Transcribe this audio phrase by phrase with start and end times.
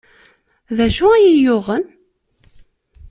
[0.77, 1.85] D acu ay iyi-yuɣen?